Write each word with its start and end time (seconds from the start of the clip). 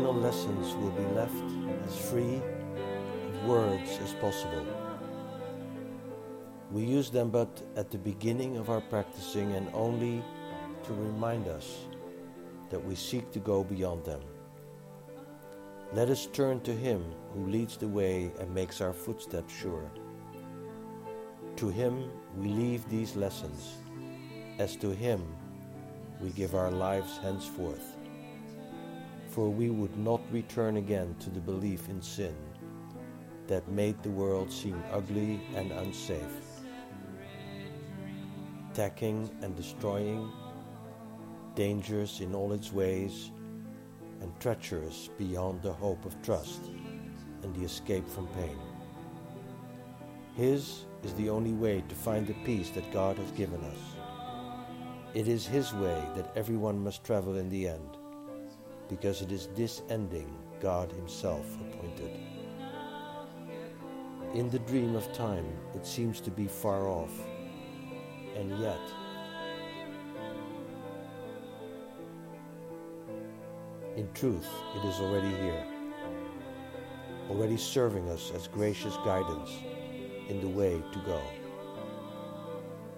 final 0.00 0.14
lessons 0.14 0.74
will 0.76 0.92
be 0.92 1.04
left 1.14 1.44
as 1.86 1.94
free 1.94 2.40
of 3.26 3.44
words 3.44 3.98
as 4.02 4.14
possible. 4.14 4.66
We 6.72 6.84
use 6.84 7.10
them 7.10 7.28
but 7.28 7.62
at 7.76 7.90
the 7.90 7.98
beginning 7.98 8.56
of 8.56 8.70
our 8.70 8.80
practicing 8.80 9.52
and 9.52 9.68
only 9.74 10.24
to 10.84 10.94
remind 10.94 11.48
us 11.48 11.80
that 12.70 12.82
we 12.82 12.94
seek 12.94 13.30
to 13.32 13.40
go 13.40 13.62
beyond 13.62 14.06
them. 14.06 14.22
Let 15.92 16.08
us 16.08 16.24
turn 16.24 16.60
to 16.60 16.72
Him 16.72 17.04
who 17.34 17.48
leads 17.48 17.76
the 17.76 17.88
way 17.88 18.32
and 18.40 18.54
makes 18.54 18.80
our 18.80 18.94
footsteps 18.94 19.52
sure. 19.54 19.92
To 21.56 21.68
Him 21.68 22.10
we 22.38 22.48
leave 22.48 22.88
these 22.88 23.16
lessons. 23.16 23.74
As 24.58 24.76
to 24.76 24.94
Him 24.94 25.20
we 26.22 26.30
give 26.30 26.54
our 26.54 26.70
lives 26.70 27.18
henceforth. 27.18 27.99
For 29.30 29.48
we 29.48 29.70
would 29.70 29.96
not 29.96 30.20
return 30.32 30.76
again 30.76 31.14
to 31.20 31.30
the 31.30 31.40
belief 31.40 31.88
in 31.88 32.02
sin 32.02 32.34
that 33.46 33.68
made 33.68 34.00
the 34.02 34.10
world 34.10 34.50
seem 34.50 34.82
ugly 34.92 35.40
and 35.54 35.70
unsafe, 35.70 36.62
attacking 38.70 39.30
and 39.42 39.54
destroying, 39.56 40.30
dangerous 41.54 42.20
in 42.20 42.34
all 42.34 42.52
its 42.52 42.72
ways 42.72 43.30
and 44.20 44.38
treacherous 44.40 45.08
beyond 45.16 45.62
the 45.62 45.72
hope 45.72 46.04
of 46.04 46.20
trust 46.22 46.62
and 47.42 47.54
the 47.54 47.64
escape 47.64 48.08
from 48.08 48.26
pain. 48.28 48.58
His 50.34 50.86
is 51.04 51.14
the 51.14 51.30
only 51.30 51.52
way 51.52 51.84
to 51.88 51.94
find 51.94 52.26
the 52.26 52.34
peace 52.44 52.70
that 52.70 52.92
God 52.92 53.16
has 53.18 53.30
given 53.32 53.60
us. 53.62 53.78
It 55.14 55.28
is 55.28 55.46
His 55.46 55.72
way 55.74 56.02
that 56.16 56.32
everyone 56.36 56.82
must 56.82 57.04
travel 57.04 57.36
in 57.36 57.48
the 57.48 57.68
end, 57.68 57.96
because 58.90 59.22
it 59.22 59.32
is 59.32 59.48
this 59.54 59.80
ending 59.88 60.36
God 60.60 60.92
Himself 60.92 61.46
appointed. 61.62 62.10
In 64.34 64.50
the 64.50 64.58
dream 64.58 64.94
of 64.94 65.10
time, 65.14 65.46
it 65.74 65.86
seems 65.86 66.20
to 66.20 66.30
be 66.30 66.46
far 66.46 66.86
off, 66.86 67.12
and 68.36 68.50
yet 68.60 68.80
In 73.96 74.10
truth, 74.14 74.46
it 74.76 74.86
is 74.86 75.00
already 75.00 75.28
here, 75.28 75.62
already 77.28 77.56
serving 77.58 78.08
us 78.08 78.30
as 78.34 78.46
gracious 78.46 78.96
guidance 79.04 79.50
in 80.28 80.40
the 80.40 80.48
way 80.48 80.82
to 80.92 80.98
go. 81.00 81.20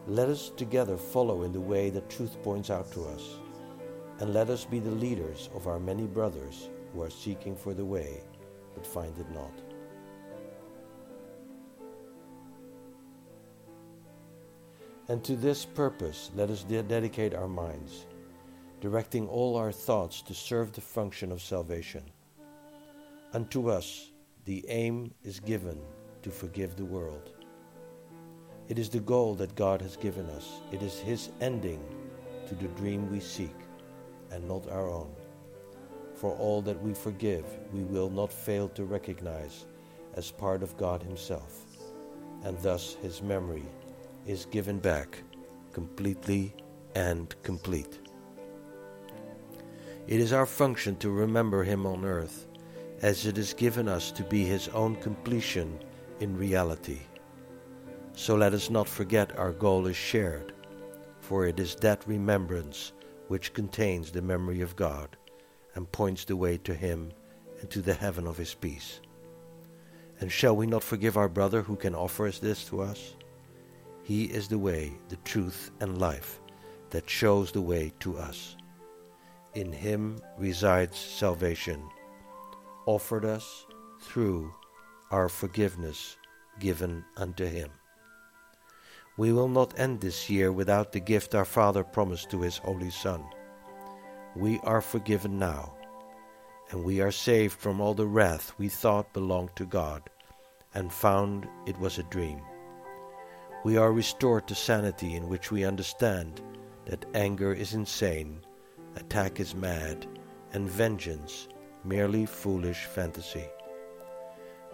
Let 0.06 0.28
us 0.28 0.50
together 0.50 0.96
follow 0.96 1.42
in 1.42 1.52
the 1.52 1.60
way 1.60 1.90
that 1.90 2.10
truth 2.10 2.40
points 2.44 2.70
out 2.70 2.92
to 2.92 3.04
us, 3.06 3.38
and 4.22 4.32
let 4.32 4.50
us 4.50 4.64
be 4.64 4.78
the 4.78 4.88
leaders 4.88 5.50
of 5.52 5.66
our 5.66 5.80
many 5.80 6.06
brothers 6.06 6.68
who 6.94 7.02
are 7.02 7.10
seeking 7.10 7.56
for 7.56 7.74
the 7.74 7.84
way 7.84 8.20
but 8.72 8.86
find 8.86 9.18
it 9.18 9.28
not. 9.32 9.50
And 15.08 15.24
to 15.24 15.34
this 15.34 15.64
purpose, 15.64 16.30
let 16.36 16.50
us 16.50 16.62
de- 16.62 16.84
dedicate 16.84 17.34
our 17.34 17.48
minds 17.48 18.06
directing 18.80 19.26
all 19.26 19.56
our 19.56 19.72
thoughts 19.72 20.22
to 20.22 20.34
serve 20.34 20.70
the 20.70 20.80
function 20.80 21.32
of 21.32 21.42
salvation. 21.42 22.04
Unto 23.32 23.70
us 23.70 24.12
the 24.44 24.64
aim 24.68 25.12
is 25.24 25.40
given 25.40 25.80
to 26.22 26.30
forgive 26.30 26.76
the 26.76 26.84
world. 26.84 27.30
It 28.68 28.78
is 28.78 28.88
the 28.88 29.00
goal 29.00 29.34
that 29.34 29.56
God 29.56 29.82
has 29.82 29.96
given 29.96 30.26
us. 30.30 30.60
It 30.70 30.80
is 30.80 31.00
His 31.00 31.30
ending 31.40 31.80
to 32.46 32.54
the 32.54 32.68
dream 32.68 33.10
we 33.10 33.18
seek, 33.18 33.56
and 34.32 34.48
not 34.48 34.68
our 34.70 34.90
own. 34.90 35.10
For 36.14 36.32
all 36.36 36.62
that 36.62 36.80
we 36.82 36.94
forgive, 36.94 37.44
we 37.72 37.84
will 37.84 38.10
not 38.10 38.32
fail 38.32 38.68
to 38.70 38.84
recognize 38.84 39.66
as 40.14 40.30
part 40.30 40.62
of 40.62 40.76
God 40.76 41.02
Himself, 41.02 41.64
and 42.44 42.58
thus 42.58 42.96
His 43.02 43.22
memory 43.22 43.64
is 44.26 44.46
given 44.46 44.78
back 44.78 45.22
completely 45.72 46.54
and 46.94 47.34
complete. 47.42 47.98
It 50.06 50.20
is 50.20 50.32
our 50.32 50.46
function 50.46 50.96
to 50.96 51.10
remember 51.10 51.62
Him 51.62 51.86
on 51.86 52.04
earth, 52.04 52.46
as 53.02 53.26
it 53.26 53.38
is 53.38 53.54
given 53.54 53.88
us 53.88 54.12
to 54.12 54.22
be 54.22 54.44
His 54.44 54.68
own 54.68 54.96
completion 54.96 55.78
in 56.20 56.36
reality. 56.36 57.00
So 58.14 58.36
let 58.36 58.52
us 58.52 58.68
not 58.68 58.88
forget 58.88 59.38
our 59.38 59.52
goal 59.52 59.86
is 59.86 59.96
shared, 59.96 60.52
for 61.20 61.46
it 61.46 61.58
is 61.58 61.74
that 61.76 62.06
remembrance 62.06 62.92
which 63.32 63.54
contains 63.54 64.10
the 64.10 64.20
memory 64.20 64.60
of 64.60 64.76
God 64.76 65.16
and 65.74 65.90
points 65.90 66.24
the 66.24 66.36
way 66.36 66.58
to 66.58 66.74
Him 66.74 67.10
and 67.60 67.70
to 67.70 67.80
the 67.80 67.94
heaven 67.94 68.26
of 68.26 68.36
His 68.36 68.54
peace. 68.54 69.00
And 70.20 70.30
shall 70.30 70.54
we 70.54 70.66
not 70.66 70.84
forgive 70.84 71.16
our 71.16 71.30
brother 71.30 71.62
who 71.62 71.76
can 71.76 71.94
offer 71.94 72.26
us 72.26 72.38
this 72.38 72.64
to 72.66 72.82
us? 72.82 73.16
He 74.02 74.24
is 74.24 74.48
the 74.48 74.58
way, 74.58 74.92
the 75.08 75.16
truth, 75.16 75.70
and 75.80 75.96
life 75.98 76.40
that 76.90 77.08
shows 77.08 77.52
the 77.52 77.62
way 77.62 77.94
to 78.00 78.18
us 78.18 78.56
in 79.54 79.72
him 79.72 80.20
resides 80.38 80.98
salvation, 80.98 81.82
offered 82.86 83.24
us 83.24 83.66
through 84.00 84.52
our 85.10 85.28
forgiveness 85.28 86.16
given 86.58 87.04
unto 87.16 87.44
him. 87.44 87.70
We 89.16 89.32
will 89.32 89.48
not 89.48 89.78
end 89.78 90.00
this 90.00 90.30
year 90.30 90.52
without 90.52 90.92
the 90.92 91.00
gift 91.00 91.34
our 91.34 91.44
Father 91.44 91.84
promised 91.84 92.30
to 92.30 92.40
his 92.40 92.58
Holy 92.58 92.90
Son. 92.90 93.24
We 94.34 94.58
are 94.60 94.80
forgiven 94.80 95.38
now, 95.38 95.74
and 96.70 96.84
we 96.84 97.00
are 97.00 97.12
saved 97.12 97.58
from 97.58 97.80
all 97.80 97.94
the 97.94 98.06
wrath 98.06 98.52
we 98.58 98.68
thought 98.68 99.12
belonged 99.12 99.54
to 99.56 99.66
God 99.66 100.08
and 100.74 100.92
found 100.92 101.46
it 101.66 101.78
was 101.78 101.98
a 101.98 102.04
dream. 102.04 102.40
We 103.64 103.76
are 103.76 103.92
restored 103.92 104.48
to 104.48 104.54
sanity 104.54 105.14
in 105.14 105.28
which 105.28 105.50
we 105.50 105.64
understand 105.64 106.40
that 106.86 107.04
anger 107.14 107.52
is 107.52 107.74
insane 107.74 108.40
attack 108.96 109.40
is 109.40 109.54
mad, 109.54 110.06
and 110.52 110.68
vengeance 110.68 111.48
merely 111.84 112.26
foolish 112.26 112.84
fantasy. 112.84 113.44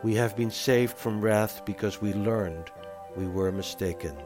We 0.02 0.14
have 0.14 0.36
been 0.36 0.50
saved 0.50 0.96
from 0.96 1.20
wrath 1.20 1.64
because 1.64 2.00
we 2.00 2.12
learned 2.12 2.70
we 3.18 3.26
were 3.26 3.52
mistaken. 3.52 4.16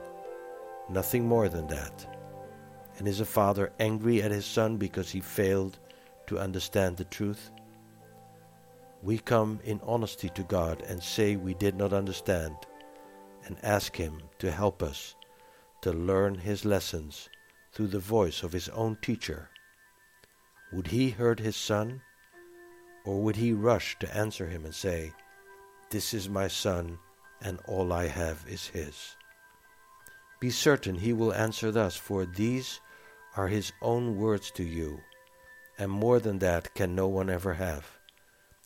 Nothing 0.88 1.26
more 1.26 1.48
than 1.48 1.66
that. 1.68 2.06
And 2.98 3.08
is 3.08 3.20
a 3.20 3.24
father 3.24 3.72
angry 3.80 4.22
at 4.22 4.30
his 4.30 4.44
son 4.44 4.76
because 4.76 5.10
he 5.10 5.20
failed 5.20 5.78
to 6.26 6.38
understand 6.38 6.96
the 6.96 7.04
truth? 7.06 7.50
We 9.02 9.18
come 9.18 9.58
in 9.64 9.80
honesty 9.82 10.28
to 10.30 10.42
God 10.42 10.82
and 10.86 11.02
say 11.02 11.36
we 11.36 11.54
did 11.54 11.74
not 11.74 11.92
understand 11.92 12.54
and 13.46 13.56
ask 13.64 13.96
Him 13.96 14.22
to 14.38 14.52
help 14.52 14.80
us 14.80 15.16
to 15.80 15.92
learn 15.92 16.36
His 16.36 16.64
lessons 16.64 17.28
through 17.72 17.88
the 17.88 17.98
voice 17.98 18.44
of 18.44 18.52
His 18.52 18.68
own 18.68 18.96
teacher 19.02 19.48
would 20.72 20.86
he 20.86 21.10
hurt 21.10 21.38
his 21.38 21.54
son? 21.54 22.00
Or 23.04 23.20
would 23.20 23.36
he 23.36 23.52
rush 23.52 23.98
to 23.98 24.16
answer 24.16 24.46
him 24.46 24.64
and 24.64 24.74
say, 24.74 25.12
This 25.90 26.14
is 26.14 26.30
my 26.30 26.48
son, 26.48 26.98
and 27.42 27.58
all 27.66 27.92
I 27.92 28.06
have 28.06 28.44
is 28.48 28.68
his? 28.68 29.16
Be 30.40 30.50
certain 30.50 30.96
he 30.96 31.12
will 31.12 31.34
answer 31.34 31.70
thus, 31.70 31.96
for 31.96 32.24
these 32.24 32.80
are 33.36 33.48
his 33.48 33.72
own 33.82 34.16
words 34.16 34.50
to 34.52 34.64
you, 34.64 35.00
and 35.78 35.90
more 35.90 36.20
than 36.20 36.38
that 36.38 36.74
can 36.74 36.94
no 36.94 37.08
one 37.08 37.30
ever 37.30 37.54
have. 37.54 37.86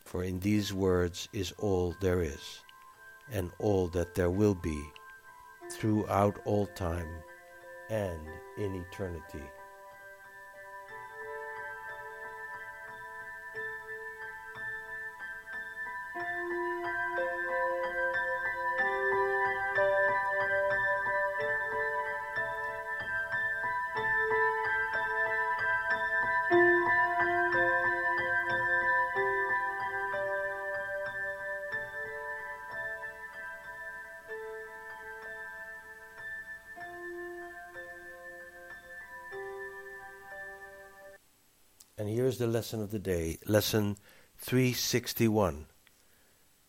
For 0.05 0.23
in 0.23 0.39
these 0.39 0.73
words 0.73 1.27
is 1.33 1.53
all 1.57 1.95
there 1.99 2.21
is, 2.21 2.61
and 3.31 3.51
all 3.59 3.87
that 3.89 4.15
there 4.15 4.29
will 4.29 4.55
be, 4.55 4.81
throughout 5.71 6.39
all 6.45 6.67
time 6.67 7.09
and 7.89 8.21
in 8.57 8.75
eternity. 8.75 9.43
Lesson 42.57 42.81
of 42.81 42.89
the 42.89 42.97
day, 42.97 43.37
lesson 43.45 43.95
361. 44.39 45.67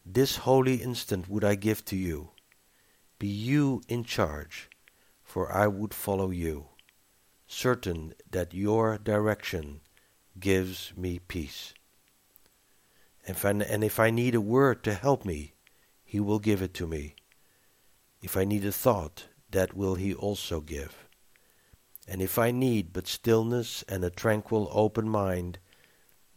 This 0.05 0.37
holy 0.37 0.75
instant 0.75 1.31
would 1.31 1.43
I 1.43 1.55
give 1.55 1.83
to 1.87 1.97
you. 1.97 2.33
Be 3.19 3.27
you 3.27 3.81
in 3.89 4.05
charge, 4.05 4.69
for 5.23 5.51
I 5.51 5.67
would 5.67 5.95
follow 5.95 6.29
you, 6.29 6.67
certain 7.47 8.13
that 8.31 8.53
your 8.53 8.99
direction 8.99 9.81
gives 10.39 10.93
me 10.95 11.21
peace. 11.21 11.73
If 13.27 13.47
I, 13.47 13.53
and 13.53 13.83
if 13.83 13.99
I 13.99 14.11
need 14.11 14.35
a 14.35 14.43
word 14.43 14.85
to 14.85 14.93
help 14.93 15.25
me, 15.25 15.55
he 16.05 16.21
will 16.21 16.39
give 16.39 16.61
it 16.61 16.75
to 16.75 16.87
me. 16.87 17.15
If 18.21 18.37
I 18.37 18.45
need 18.45 18.67
a 18.67 18.73
thought, 18.73 19.29
that 19.53 19.73
will 19.73 19.95
he 19.95 20.13
also 20.13 20.61
give. 20.61 21.09
And 22.07 22.21
if 22.21 22.39
I 22.39 22.51
need 22.51 22.93
but 22.93 23.07
stillness 23.07 23.85
and 23.89 24.05
a 24.05 24.11
tranquil 24.11 24.69
open 24.71 25.09
mind, 25.09 25.59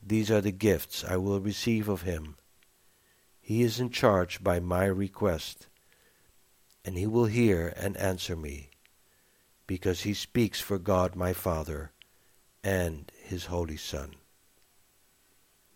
these 0.03 0.31
are 0.31 0.41
the 0.41 0.51
gifts 0.51 1.03
I 1.03 1.17
will 1.17 1.39
receive 1.39 1.87
of 1.87 2.01
him. 2.01 2.35
He 3.39 3.61
is 3.61 3.79
in 3.79 3.89
charge 3.89 4.43
by 4.43 4.59
my 4.59 4.85
request, 4.85 5.67
and 6.83 6.97
he 6.97 7.05
will 7.05 7.25
hear 7.25 7.73
and 7.77 7.95
answer 7.97 8.35
me, 8.35 8.69
because 9.67 10.01
he 10.01 10.13
speaks 10.13 10.59
for 10.59 10.79
God 10.79 11.15
my 11.15 11.33
Father 11.33 11.91
and 12.63 13.11
his 13.23 13.45
Holy 13.45 13.77
Son. 13.77 14.15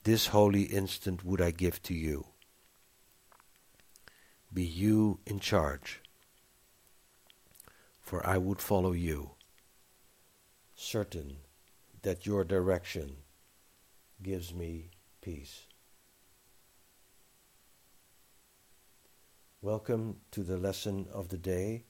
This 0.03 0.27
holy 0.27 0.63
instant 0.63 1.23
would 1.25 1.41
I 1.41 1.51
give 1.51 1.81
to 1.83 1.93
you. 1.93 2.27
Be 4.53 4.63
you 4.63 5.19
in 5.25 5.39
charge, 5.39 6.01
for 8.01 8.25
I 8.25 8.37
would 8.37 8.61
follow 8.61 8.91
you 8.91 9.31
certain 10.75 11.37
that 12.03 12.25
your 12.25 12.43
direction 12.43 13.17
gives 14.25 14.55
me 14.55 14.89
peace. 15.21 15.67
Welcome 19.61 20.15
to 20.31 20.41
the 20.41 20.57
lesson 20.57 21.05
of 21.13 21.29
the 21.29 21.37
day. 21.37 21.83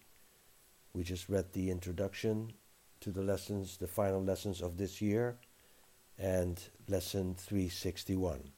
We 0.91 1.03
just 1.03 1.29
read 1.29 1.53
the 1.53 1.71
introduction 1.71 2.51
to 2.99 3.11
the 3.11 3.21
lessons, 3.21 3.77
the 3.77 3.87
final 3.87 4.21
lessons 4.21 4.61
of 4.61 4.75
this 4.75 5.01
year, 5.01 5.37
and 6.19 6.61
lesson 6.89 7.35
361. 7.35 8.51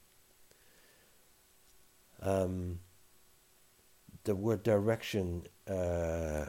Um, 2.24 2.79
the 4.24 4.35
word 4.35 4.63
direction 4.63 5.44
uh, 5.69 6.47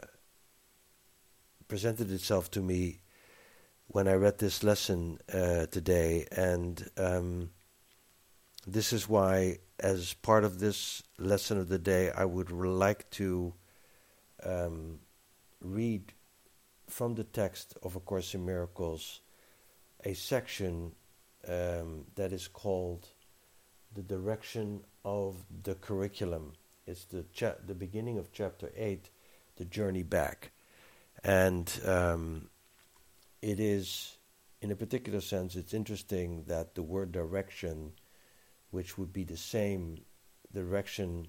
presented 1.67 2.11
itself 2.11 2.49
to 2.49 2.61
me 2.61 3.01
when 3.91 4.07
I 4.07 4.13
read 4.13 4.37
this 4.37 4.63
lesson 4.63 5.19
uh, 5.33 5.65
today, 5.65 6.27
and 6.31 6.87
um, 6.95 7.49
this 8.67 8.93
is 8.93 9.09
why, 9.09 9.57
as 9.79 10.13
part 10.13 10.43
of 10.43 10.59
this 10.59 11.01
lesson 11.17 11.57
of 11.57 11.69
the 11.69 11.79
day, 11.79 12.11
I 12.11 12.25
would 12.25 12.51
like 12.51 13.09
to 13.11 13.51
um, 14.45 14.99
read 15.59 16.13
from 16.87 17.15
the 17.15 17.23
text 17.23 17.77
of 17.81 17.95
A 17.95 17.99
Course 17.99 18.35
in 18.35 18.45
Miracles 18.45 19.21
a 20.05 20.13
section 20.13 20.93
um, 21.47 22.05
that 22.15 22.31
is 22.31 22.47
called 22.47 23.07
"The 23.95 24.03
Direction 24.03 24.81
of 25.03 25.35
the 25.63 25.73
Curriculum." 25.73 26.53
It's 26.85 27.05
the 27.05 27.25
cha- 27.33 27.59
the 27.65 27.75
beginning 27.75 28.19
of 28.19 28.31
chapter 28.31 28.71
eight, 28.75 29.09
"The 29.55 29.65
Journey 29.65 30.03
Back," 30.03 30.51
and 31.23 31.67
um, 31.85 32.49
it 33.41 33.59
is, 33.59 34.17
in 34.61 34.71
a 34.71 34.75
particular 34.75 35.21
sense, 35.21 35.55
it's 35.55 35.73
interesting 35.73 36.43
that 36.47 36.75
the 36.75 36.83
word 36.83 37.11
direction, 37.11 37.93
which 38.71 38.97
would 38.97 39.13
be 39.13 39.23
the 39.23 39.37
same 39.37 39.99
direction 40.53 41.27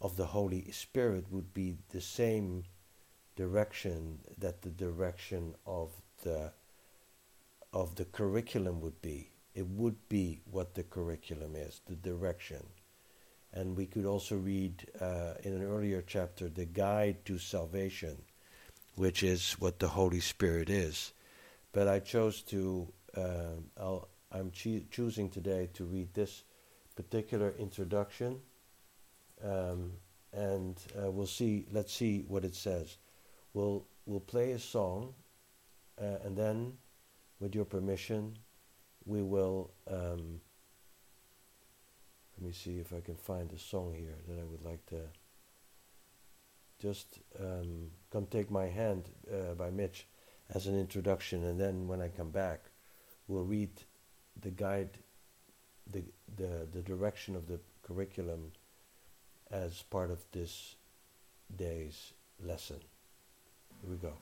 of 0.00 0.16
the 0.16 0.26
Holy 0.26 0.70
Spirit, 0.70 1.30
would 1.30 1.52
be 1.52 1.76
the 1.90 2.00
same 2.00 2.64
direction 3.36 4.18
that 4.38 4.62
the 4.62 4.70
direction 4.70 5.54
of 5.66 5.92
the 6.22 6.52
of 7.72 7.94
the 7.94 8.04
curriculum 8.04 8.80
would 8.80 9.00
be. 9.00 9.30
It 9.54 9.66
would 9.66 10.08
be 10.08 10.40
what 10.50 10.74
the 10.74 10.82
curriculum 10.82 11.54
is, 11.54 11.80
the 11.86 11.94
direction. 11.94 12.66
And 13.52 13.76
we 13.76 13.86
could 13.86 14.04
also 14.04 14.36
read 14.36 14.86
uh, 15.00 15.34
in 15.42 15.52
an 15.52 15.62
earlier 15.62 16.02
chapter 16.06 16.48
the 16.48 16.66
guide 16.66 17.24
to 17.26 17.38
salvation, 17.38 18.16
which 19.00 19.22
is 19.22 19.52
what 19.52 19.78
the 19.78 19.88
Holy 19.88 20.20
Spirit 20.20 20.68
is. 20.68 21.14
But 21.72 21.88
I 21.88 22.00
chose 22.00 22.42
to, 22.42 22.86
uh, 23.16 23.56
i 24.30 24.38
am 24.38 24.50
cho- 24.50 24.82
choosing 24.90 25.30
today 25.30 25.70
to 25.72 25.84
read 25.84 26.12
this 26.12 26.44
particular 26.96 27.54
introduction, 27.58 28.40
um, 29.42 29.92
and 30.34 30.76
uh, 31.02 31.10
we'll 31.10 31.26
see. 31.26 31.64
Let's 31.72 31.94
see 31.94 32.26
what 32.28 32.44
it 32.44 32.54
says. 32.54 32.98
We'll 33.54 33.86
we'll 34.04 34.20
play 34.34 34.52
a 34.52 34.58
song, 34.58 35.14
uh, 35.98 36.18
and 36.22 36.36
then, 36.36 36.74
with 37.40 37.54
your 37.54 37.64
permission, 37.64 38.36
we 39.06 39.22
will. 39.22 39.70
Um, 39.90 40.42
let 42.36 42.46
me 42.48 42.52
see 42.52 42.78
if 42.78 42.92
I 42.92 43.00
can 43.00 43.16
find 43.16 43.50
a 43.50 43.58
song 43.58 43.94
here 43.96 44.18
that 44.28 44.38
I 44.38 44.44
would 44.44 44.62
like 44.62 44.84
to 44.86 45.00
just 46.80 47.20
um, 47.38 47.90
Come 48.10 48.26
Take 48.26 48.50
My 48.50 48.66
Hand 48.66 49.08
uh, 49.32 49.54
by 49.54 49.70
Mitch 49.70 50.08
as 50.52 50.66
an 50.66 50.76
introduction, 50.78 51.44
and 51.44 51.60
then 51.60 51.86
when 51.86 52.00
I 52.00 52.08
come 52.08 52.30
back, 52.30 52.70
we'll 53.28 53.44
read 53.44 53.70
the 54.40 54.50
guide, 54.50 54.98
the, 55.90 56.02
the, 56.36 56.66
the 56.72 56.82
direction 56.82 57.36
of 57.36 57.46
the 57.46 57.60
curriculum 57.82 58.52
as 59.50 59.82
part 59.82 60.10
of 60.10 60.24
this 60.32 60.76
day's 61.56 62.12
lesson. 62.42 62.80
Here 63.82 63.90
we 63.90 63.96
go. 63.96 64.14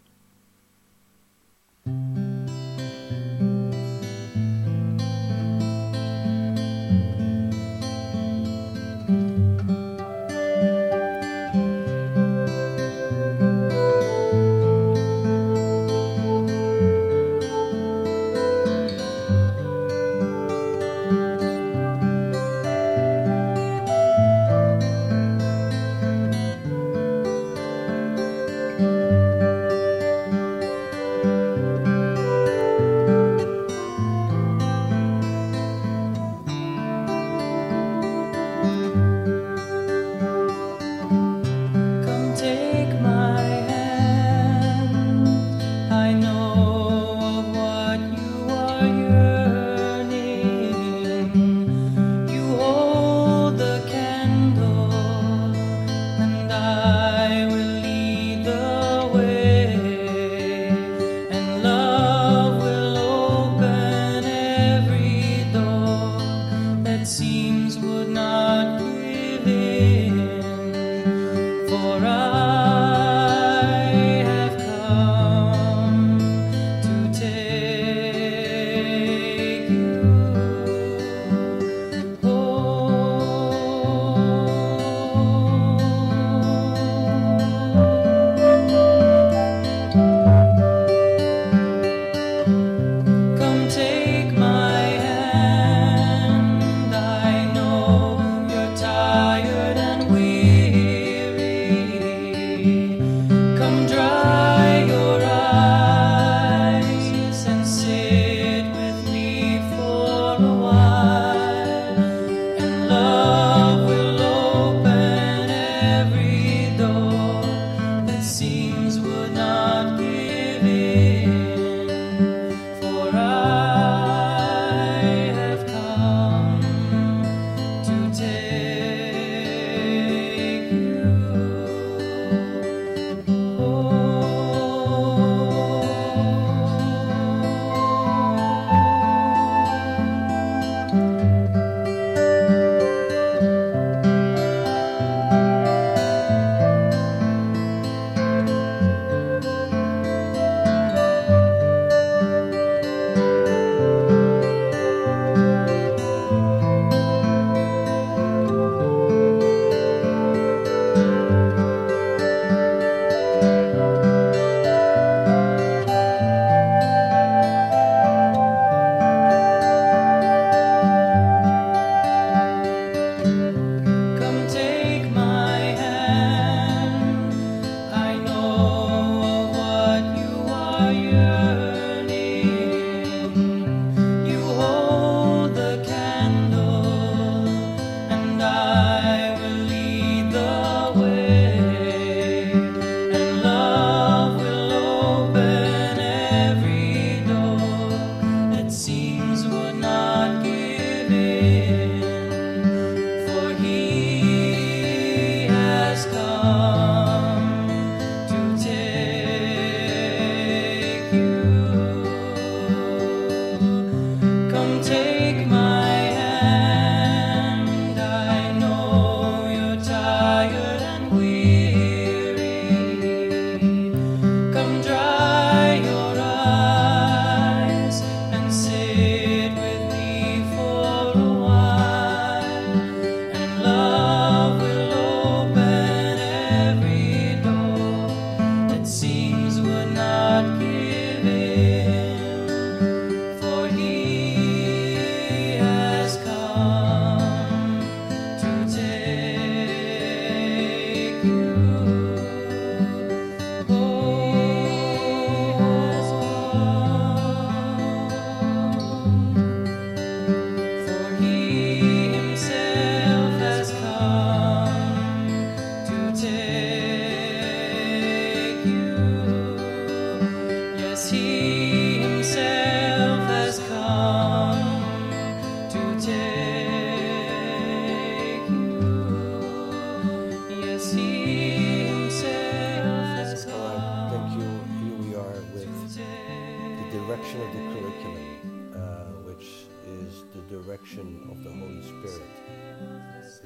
Direction 287.38 287.47
of 287.47 287.54
the 287.54 287.62
curriculum, 287.80 288.75
uh, 288.75 289.07
which 289.23 289.47
is 289.87 290.25
the 290.35 290.42
direction 290.54 291.07
of 291.30 291.38
the 291.45 291.50
Holy 291.50 291.83
Spirit, 291.83 292.23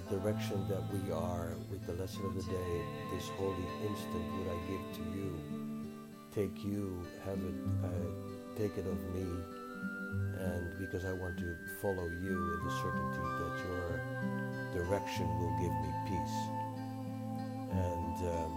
the 0.08 0.16
direction 0.16 0.66
that 0.68 0.82
we 0.92 1.12
are 1.12 1.54
with 1.70 1.86
the 1.86 1.92
lesson 1.94 2.24
of 2.24 2.34
the 2.34 2.42
day, 2.42 2.84
this 3.12 3.28
holy 3.36 3.66
instant 3.86 4.24
would 4.38 4.48
I 4.48 4.56
give 4.68 4.80
to 4.96 5.02
you. 5.16 5.30
Take 6.34 6.64
you, 6.64 7.04
have 7.24 7.38
it, 7.38 7.54
uh, 7.84 7.88
take 8.56 8.78
it 8.78 8.86
of 8.86 8.98
me, 9.14 9.26
and 10.38 10.78
because 10.78 11.04
I 11.04 11.12
want 11.12 11.36
to 11.38 11.56
follow 11.82 12.06
you 12.06 12.54
in 12.54 12.64
the 12.64 12.70
certainty 12.80 13.20
that 13.40 13.58
your 13.68 14.00
direction 14.84 15.28
will 15.38 15.54
give 15.60 15.70
me 15.70 15.92
peace. 16.08 16.38
And 17.70 18.16
um, 18.32 18.52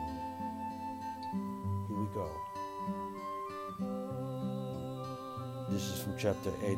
here 1.87 1.97
we 1.99 2.05
go. 2.13 2.29
This 5.67 5.89
is 5.89 5.99
from 5.99 6.15
chapter 6.15 6.51
8, 6.63 6.77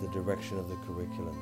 the 0.00 0.08
direction 0.08 0.58
of 0.58 0.70
the 0.70 0.76
curriculum. 0.86 1.36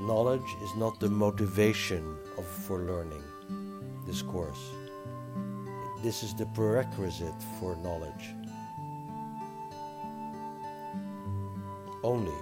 Knowledge 0.00 0.56
is 0.62 0.74
not 0.76 0.98
the 0.98 1.10
motivation 1.10 2.16
of, 2.38 2.46
for 2.46 2.78
learning 2.78 3.22
this 4.06 4.22
course. 4.22 4.70
This 6.02 6.22
is 6.22 6.34
the 6.34 6.46
prerequisite 6.46 7.34
for 7.60 7.76
knowledge. 7.76 8.34
Only. 12.02 12.38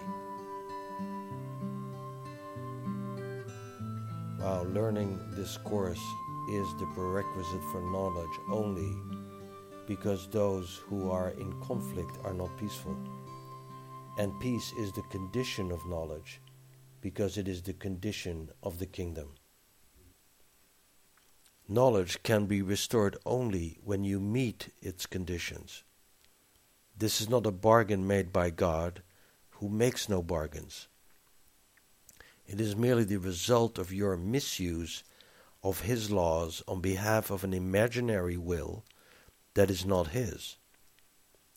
While 4.38 4.66
learning 4.66 5.18
this 5.32 5.56
course 5.56 6.02
is 6.50 6.68
the 6.78 6.86
prerequisite 6.94 7.64
for 7.72 7.80
knowledge 7.80 8.38
only 8.48 8.94
because 9.86 10.28
those 10.28 10.80
who 10.86 11.10
are 11.10 11.30
in 11.30 11.52
conflict 11.62 12.18
are 12.24 12.34
not 12.34 12.56
peaceful. 12.58 12.96
And 14.18 14.38
peace 14.40 14.72
is 14.78 14.92
the 14.92 15.02
condition 15.10 15.70
of 15.70 15.86
knowledge 15.86 16.40
because 17.00 17.36
it 17.36 17.48
is 17.48 17.62
the 17.62 17.74
condition 17.74 18.48
of 18.62 18.78
the 18.78 18.86
kingdom. 18.86 19.34
Knowledge 21.68 22.22
can 22.22 22.46
be 22.46 22.62
restored 22.62 23.16
only 23.24 23.78
when 23.82 24.04
you 24.04 24.20
meet 24.20 24.68
its 24.82 25.06
conditions. 25.06 25.82
This 26.96 27.20
is 27.20 27.28
not 27.28 27.46
a 27.46 27.50
bargain 27.50 28.06
made 28.06 28.32
by 28.32 28.50
God, 28.50 29.02
who 29.50 29.68
makes 29.68 30.08
no 30.08 30.22
bargains. 30.22 30.88
It 32.46 32.60
is 32.60 32.76
merely 32.76 33.04
the 33.04 33.16
result 33.16 33.78
of 33.78 33.92
your 33.92 34.16
misuse 34.16 35.02
of 35.62 35.80
His 35.80 36.10
laws 36.10 36.62
on 36.68 36.80
behalf 36.80 37.30
of 37.30 37.42
an 37.42 37.54
imaginary 37.54 38.36
will 38.36 38.84
that 39.54 39.70
is 39.70 39.84
not 39.84 40.08
His. 40.08 40.56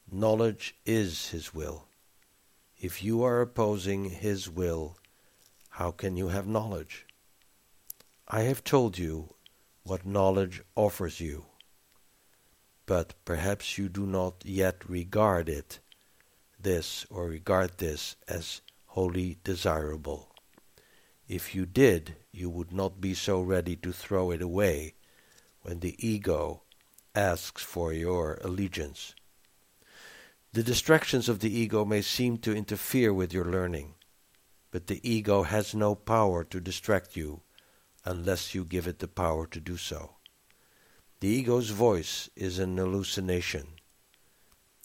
Knowledge 0.10 0.76
is 0.86 1.30
His 1.30 1.54
will. 1.54 1.88
If 2.78 3.04
you 3.04 3.24
are 3.24 3.42
opposing 3.42 4.06
His 4.06 4.50
will, 4.50 4.98
how 5.70 5.92
can 5.92 6.16
you 6.16 6.30
have 6.30 6.48
knowledge? 6.48 7.06
I 8.28 8.42
have 8.42 8.64
told 8.64 8.98
you 8.98 9.36
what 9.84 10.06
knowledge 10.06 10.62
offers 10.76 11.20
you, 11.20 11.46
but 12.86 13.14
perhaps 13.26 13.78
you 13.78 13.90
do 13.90 14.06
not 14.06 14.44
yet 14.46 14.88
regard 14.88 15.50
it, 15.50 15.80
this, 16.60 17.06
or 17.10 17.28
regard 17.28 17.78
this 17.78 18.16
as 18.28 18.62
wholly 18.86 19.38
desirable. 19.44 20.34
If 21.28 21.54
you 21.54 21.66
did, 21.66 22.16
you 22.32 22.50
would 22.50 22.72
not 22.72 23.02
be 23.02 23.14
so 23.14 23.42
ready 23.42 23.76
to 23.78 23.92
throw 23.92 24.32
it 24.32 24.42
away 24.42 24.96
when 25.62 25.80
the 25.80 25.96
ego 26.00 26.64
asks 27.18 27.64
for 27.64 27.92
your 27.92 28.40
allegiance. 28.44 29.16
The 30.54 30.64
distractions 30.64 31.28
of 31.28 31.40
the 31.40 31.54
ego 31.54 31.86
may 31.86 32.02
seem 32.02 32.38
to 32.40 32.56
interfere 32.56 33.14
with 33.14 33.34
your 33.34 33.46
learning 33.46 33.96
but 34.72 34.88
the 34.88 35.10
ego 35.10 35.44
has 35.44 35.74
no 35.74 35.96
power 35.96 36.44
to 36.44 36.60
distract 36.60 37.16
you 37.16 37.42
unless 38.06 38.54
you 38.54 38.64
give 38.64 38.88
it 38.88 39.00
the 39.00 39.08
power 39.08 39.48
to 39.48 39.60
do 39.60 39.78
so. 39.78 40.16
The 41.20 41.30
ego's 41.30 41.70
voice 41.70 42.30
is 42.36 42.60
an 42.60 42.78
hallucination. 42.78 43.68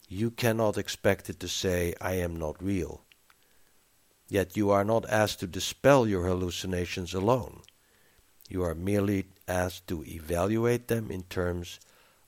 You 0.09 0.31
cannot 0.31 0.77
expect 0.77 1.29
it 1.29 1.39
to 1.41 1.47
say, 1.47 1.93
I 2.01 2.13
am 2.13 2.35
not 2.35 2.61
real. 2.61 3.03
Yet 4.29 4.57
you 4.57 4.71
are 4.71 4.83
not 4.83 5.07
asked 5.09 5.39
to 5.41 5.47
dispel 5.47 6.07
your 6.07 6.25
hallucinations 6.25 7.13
alone. 7.13 7.61
You 8.49 8.63
are 8.63 8.75
merely 8.75 9.25
asked 9.47 9.87
to 9.87 10.03
evaluate 10.05 10.87
them 10.87 11.11
in 11.11 11.23
terms 11.23 11.79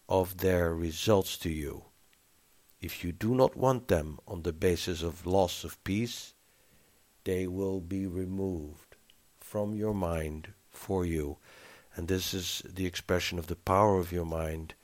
of 0.07 0.38
their 0.38 0.74
results 0.74 1.38
to 1.38 1.50
you. 1.50 1.85
If 2.79 3.03
you 3.03 3.12
do 3.12 3.33
not 3.33 3.55
want 3.55 3.88
them 3.88 4.19
on 4.27 4.43
the 4.43 4.53
basis 4.53 5.01
of 5.01 5.25
loss 5.25 5.63
of 5.63 5.83
peace, 5.83 6.33
they 7.24 7.48
will 7.48 7.79
be 7.79 8.05
removed 8.05 8.96
from 9.39 9.74
your 9.74 9.94
mind 9.94 10.53
for 10.70 11.05
you. 11.05 11.37
And 11.96 12.07
this 12.07 12.33
is 12.33 12.61
the 12.65 12.85
expression 12.85 13.39
of 13.39 13.48
the 13.48 13.55
power 13.55 13.98
of 13.98 14.11
your 14.11 14.25
mind 14.25 14.75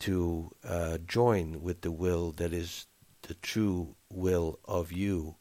to 0.00 0.50
uh, 0.66 0.98
join 1.06 1.62
with 1.62 1.82
the 1.82 1.90
will 1.90 2.32
that 2.32 2.52
is 2.52 2.86
the 3.22 3.34
true 3.34 3.96
will 4.10 4.58
of 4.64 4.92
you 4.92 5.36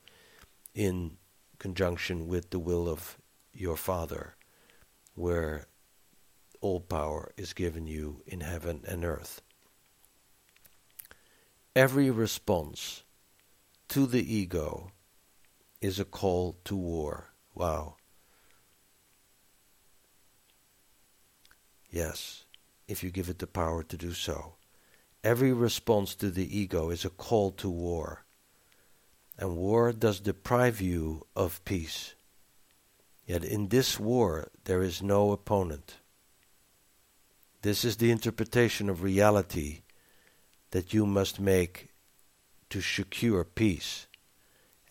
in 0.74 1.18
conjunction 1.60 2.28
with 2.28 2.50
the 2.50 2.60
will 2.60 2.90
of 2.90 3.18
your 3.54 3.78
Father, 3.78 4.36
where 5.16 5.68
all 6.64 6.80
power 6.80 7.34
is 7.36 7.52
given 7.52 7.86
you 7.86 8.22
in 8.26 8.40
heaven 8.40 8.82
and 8.88 9.04
earth. 9.04 9.42
Every 11.76 12.10
response 12.10 13.04
to 13.90 14.08
the 14.08 14.34
ego 14.34 14.92
is 15.82 16.00
a 16.00 16.06
call 16.06 16.56
to 16.64 16.76
war. 16.78 17.34
Wow. 17.54 17.98
Yes, 21.90 22.46
if 22.88 23.04
you 23.04 23.12
give 23.12 23.28
it 23.28 23.40
the 23.40 23.48
power 23.48 23.84
to 23.84 23.98
do 23.98 24.14
so. 24.14 24.56
Every 25.22 25.52
response 25.52 26.16
to 26.16 26.32
the 26.32 26.58
ego 26.58 26.92
is 26.92 27.04
a 27.04 27.10
call 27.10 27.52
to 27.52 27.70
war. 27.70 28.24
And 29.38 29.58
war 29.58 29.92
does 29.92 30.22
deprive 30.22 30.80
you 30.80 31.28
of 31.36 31.64
peace. 31.66 32.14
Yet 33.26 33.44
in 33.44 33.68
this 33.68 34.00
war 34.00 34.48
there 34.64 34.82
is 34.82 35.02
no 35.02 35.34
opponent. 35.34 35.98
This 37.64 37.86
is 37.86 37.96
the 37.96 38.12
interpretation 38.12 38.90
of 38.90 39.04
reality 39.04 39.84
that 40.72 40.94
you 40.94 41.06
must 41.06 41.40
make 41.40 41.88
to 42.70 42.82
secure 42.82 43.46
peace, 43.46 44.08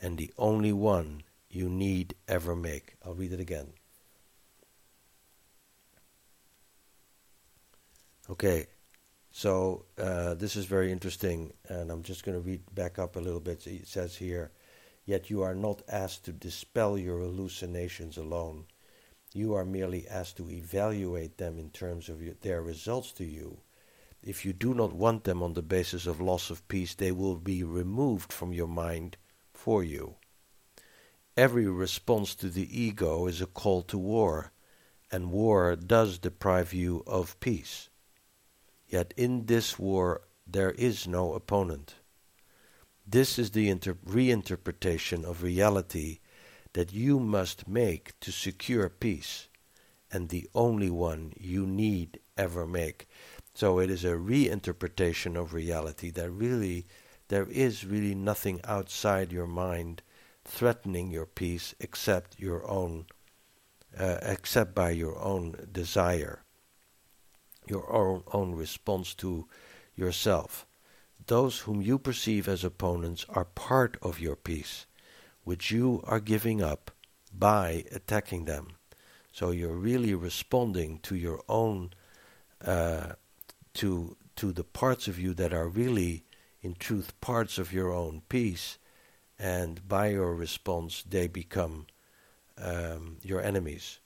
and 0.00 0.16
the 0.16 0.32
only 0.38 0.72
one 0.72 1.22
you 1.50 1.68
need 1.68 2.14
ever 2.26 2.56
make. 2.56 2.94
I'll 3.04 3.12
read 3.12 3.34
it 3.34 3.40
again. 3.40 3.74
Okay, 8.30 8.68
so 9.32 9.84
uh, 9.98 10.32
this 10.32 10.56
is 10.56 10.64
very 10.64 10.90
interesting, 10.90 11.52
and 11.68 11.90
I'm 11.90 12.02
just 12.02 12.24
going 12.24 12.40
to 12.40 12.48
read 12.48 12.62
back 12.74 12.98
up 12.98 13.16
a 13.16 13.20
little 13.20 13.40
bit. 13.40 13.66
It 13.66 13.86
says 13.86 14.16
here, 14.16 14.50
Yet 15.04 15.28
you 15.28 15.42
are 15.42 15.54
not 15.54 15.82
asked 15.88 16.24
to 16.24 16.32
dispel 16.32 16.96
your 16.96 17.18
hallucinations 17.18 18.16
alone. 18.16 18.64
You 19.34 19.54
are 19.54 19.64
merely 19.64 20.06
asked 20.08 20.36
to 20.36 20.50
evaluate 20.50 21.38
them 21.38 21.58
in 21.58 21.70
terms 21.70 22.08
of 22.08 22.22
your, 22.22 22.34
their 22.40 22.62
results 22.62 23.12
to 23.12 23.24
you. 23.24 23.60
If 24.22 24.44
you 24.44 24.52
do 24.52 24.74
not 24.74 24.92
want 24.92 25.24
them 25.24 25.42
on 25.42 25.54
the 25.54 25.62
basis 25.62 26.06
of 26.06 26.20
loss 26.20 26.50
of 26.50 26.66
peace, 26.68 26.94
they 26.94 27.12
will 27.12 27.36
be 27.36 27.64
removed 27.64 28.32
from 28.32 28.52
your 28.52 28.68
mind 28.68 29.16
for 29.54 29.82
you. 29.82 30.16
Every 31.36 31.66
response 31.66 32.34
to 32.36 32.50
the 32.50 32.68
ego 32.78 33.26
is 33.26 33.40
a 33.40 33.46
call 33.46 33.82
to 33.84 33.98
war, 33.98 34.52
and 35.10 35.32
war 35.32 35.76
does 35.76 36.18
deprive 36.18 36.74
you 36.74 37.02
of 37.06 37.40
peace. 37.40 37.88
Yet 38.86 39.14
in 39.16 39.46
this 39.46 39.78
war 39.78 40.22
there 40.46 40.72
is 40.72 41.08
no 41.08 41.32
opponent. 41.32 41.94
This 43.06 43.38
is 43.38 43.50
the 43.52 43.70
inter- 43.70 43.94
reinterpretation 43.94 45.24
of 45.24 45.42
reality 45.42 46.20
that 46.72 46.92
you 46.92 47.20
must 47.20 47.68
make 47.68 48.18
to 48.20 48.32
secure 48.32 48.88
peace, 48.88 49.48
and 50.10 50.28
the 50.28 50.48
only 50.54 50.90
one 50.90 51.32
you 51.38 51.66
need 51.66 52.18
ever 52.36 52.66
make. 52.66 53.08
So 53.54 53.78
it 53.78 53.90
is 53.90 54.04
a 54.04 54.12
reinterpretation 54.12 55.36
of 55.36 55.52
reality 55.52 56.10
that 56.10 56.30
really 56.30 56.86
there 57.28 57.46
is 57.46 57.84
really 57.84 58.14
nothing 58.14 58.60
outside 58.64 59.32
your 59.32 59.46
mind 59.46 60.02
threatening 60.44 61.10
your 61.10 61.26
peace 61.26 61.74
except 61.80 62.38
your 62.40 62.68
own 62.68 63.06
uh, 63.98 64.18
except 64.22 64.74
by 64.74 64.90
your 64.90 65.18
own 65.18 65.68
desire 65.70 66.42
your 67.66 67.90
own, 67.92 68.22
own 68.32 68.54
response 68.54 69.14
to 69.14 69.46
yourself. 69.94 70.66
Those 71.26 71.60
whom 71.60 71.80
you 71.80 71.98
perceive 71.98 72.48
as 72.48 72.64
opponents 72.64 73.24
are 73.28 73.44
part 73.44 73.96
of 74.02 74.18
your 74.18 74.36
peace, 74.36 74.86
which 75.44 75.70
you 75.70 76.02
are 76.04 76.20
giving 76.20 76.62
up 76.62 76.90
by 77.36 77.84
attacking 77.92 78.44
them. 78.44 78.68
So 79.32 79.50
you're 79.50 79.72
really 79.72 80.14
responding 80.14 80.98
to 81.04 81.16
your 81.16 81.42
own, 81.48 81.90
uh, 82.64 83.14
to 83.74 84.16
to 84.36 84.52
the 84.52 84.64
parts 84.64 85.08
of 85.08 85.18
you 85.18 85.34
that 85.34 85.52
are 85.52 85.68
really, 85.68 86.24
in 86.62 86.74
truth, 86.74 87.18
parts 87.20 87.58
of 87.58 87.72
your 87.72 87.92
own 87.92 88.22
peace, 88.28 88.78
and 89.38 89.86
by 89.88 90.08
your 90.08 90.34
response 90.34 91.02
they 91.02 91.26
become 91.26 91.86
um, 92.58 93.18
your 93.22 93.42
enemies. 93.42 93.98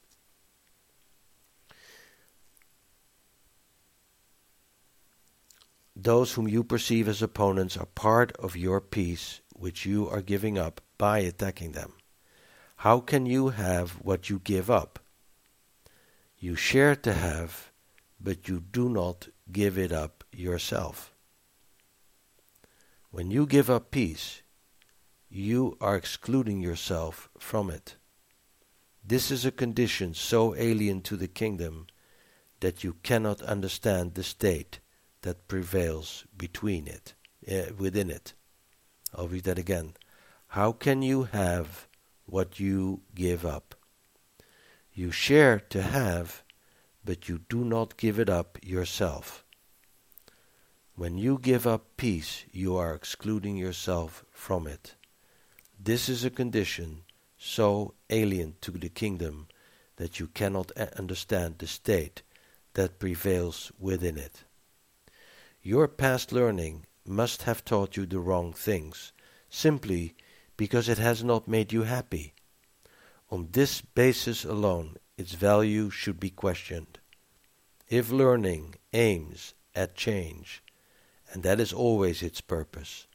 Those 5.94 6.35
whom 6.35 6.46
you 6.46 6.62
perceive 6.62 7.09
as 7.09 7.22
opponents 7.22 7.77
are 7.77 7.87
part 7.87 8.37
of 8.37 8.57
your 8.57 8.81
peace, 8.81 9.40
which 9.55 9.87
you 9.87 10.09
are 10.09 10.20
giving 10.20 10.59
up 10.59 10.81
by 10.99 11.21
attacking 11.21 11.73
them. 11.73 11.93
How 12.77 13.01
can 13.01 13.27
you 13.27 13.49
have 13.51 13.93
what 14.03 14.29
you 14.29 14.39
give 14.39 14.71
up? 14.71 14.99
You 16.39 16.55
share 16.55 16.95
to 16.97 17.13
have, 17.13 17.71
but 18.21 18.49
you 18.49 18.61
do 18.61 18.89
not 18.89 19.29
give 19.51 19.79
it 19.79 19.93
up 19.93 20.25
yourself. 20.33 21.15
When 23.11 23.31
you 23.31 23.47
give 23.47 23.71
up 23.71 23.91
peace, 23.91 24.43
you 25.29 25.77
are 25.81 25.97
excluding 25.97 26.61
yourself 26.61 27.31
from 27.39 27.71
it. 27.71 27.97
This 29.05 29.31
is 29.31 29.45
a 29.45 29.51
condition 29.51 30.15
so 30.15 30.55
alien 30.55 31.01
to 31.03 31.17
the 31.17 31.29
kingdom 31.29 31.87
that 32.61 32.85
you 32.85 32.97
cannot 33.03 33.41
understand 33.43 34.15
the 34.15 34.23
state 34.23 34.81
that 35.23 35.49
prevails 35.49 36.25
between 36.37 36.87
it, 36.87 37.15
uh, 37.51 37.73
within 37.77 38.11
it. 38.11 38.35
I'll 39.15 39.29
read 39.29 39.45
that 39.45 39.59
again. 39.59 39.95
How 40.57 40.73
can 40.73 41.03
you 41.03 41.25
have 41.25 41.87
what 42.25 42.59
you 42.59 43.03
give 43.14 43.45
up? 43.45 43.75
You 44.95 45.11
share 45.11 45.61
to 45.69 45.83
have, 45.83 46.42
but 47.05 47.29
you 47.29 47.40
do 47.51 47.62
not 47.62 47.99
give 47.99 48.19
it 48.19 48.31
up 48.31 48.57
yourself. 48.62 49.45
When 50.95 51.19
you 51.19 51.38
give 51.38 51.66
up 51.66 51.99
peace, 51.99 52.47
you 52.53 52.75
are 52.75 52.95
excluding 52.95 53.59
yourself 53.59 54.25
from 54.33 54.66
it. 54.66 54.95
This 55.79 56.09
is 56.09 56.25
a 56.25 56.31
condition 56.31 57.03
so 57.37 57.92
alien 58.09 58.55
to 58.62 58.71
the 58.71 58.88
kingdom 58.88 59.49
that 59.97 60.19
you 60.19 60.27
cannot 60.27 60.73
understand 60.99 61.57
the 61.59 61.66
state 61.66 62.23
that 62.73 62.99
prevails 62.99 63.73
within 63.79 64.16
it. 64.16 64.45
Your 65.62 65.87
past 65.87 66.33
learning 66.33 66.87
must 67.05 67.42
have 67.42 67.62
taught 67.62 67.99
you 67.99 68.07
the 68.07 68.21
wrong 68.21 68.55
things, 68.55 69.12
simply 69.51 70.14
because 70.57 70.88
it 70.88 70.99
has 70.99 71.23
not 71.23 71.49
made 71.49 71.73
you 71.73 71.83
happy. 71.83 72.35
On 73.31 73.49
this 73.53 73.81
basis 73.81 74.45
alone, 74.45 74.97
its 75.16 75.33
value 75.33 75.90
should 75.90 76.21
be 76.21 76.31
questioned. 76.31 76.99
If 77.88 78.11
learning 78.11 78.77
aims 78.92 79.55
at 79.75 79.95
change, 79.95 80.62
and 81.33 81.42
that 81.42 81.61
is 81.61 81.73
always 81.73 82.23
its 82.23 82.40
purpose, 82.40 83.07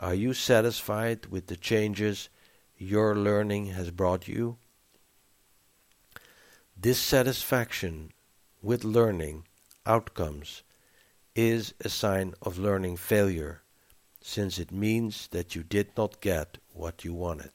are 0.00 0.14
you 0.14 0.34
satisfied 0.34 1.26
with 1.26 1.46
the 1.46 1.56
changes 1.56 2.28
your 2.76 3.14
learning 3.14 3.66
has 3.66 3.90
brought 3.90 4.26
you? 4.26 4.56
Dissatisfaction 6.80 8.12
with 8.60 8.84
learning 8.84 9.46
outcomes 9.86 10.62
is 11.34 11.74
a 11.80 11.88
sign 11.88 12.34
of 12.42 12.58
learning 12.58 12.96
failure, 12.96 13.62
since 14.20 14.58
it 14.58 14.72
means 14.72 15.28
that 15.28 15.54
you 15.54 15.62
did 15.62 15.88
not 15.96 16.20
get 16.20 16.58
what 16.74 17.04
you 17.04 17.14
wanted. 17.14 17.52